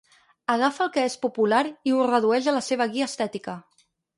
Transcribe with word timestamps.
Agafa 0.53 0.81
el 0.85 0.89
que 0.95 1.03
és 1.09 1.17
popular 1.27 1.59
i 1.91 1.95
ho 1.99 2.09
redueix 2.15 2.51
a 2.53 2.57
la 2.59 2.65
seva 2.71 2.89
guia 2.95 3.11
estètica. 3.13 3.61